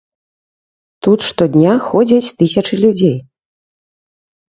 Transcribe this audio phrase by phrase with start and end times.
[1.09, 3.17] Тут штодня ходзяць тысячы людзей.